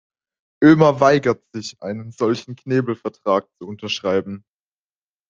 Ömer 0.63 0.99
weigert 0.99 1.43
sich, 1.53 1.79
einen 1.83 2.11
solchen 2.11 2.55
Knebelvertrag 2.55 3.47
zu 3.59 3.67
unterschreiben. 3.67 4.43